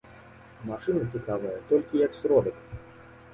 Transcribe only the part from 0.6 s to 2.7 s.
Машына цікавая толькі як сродак.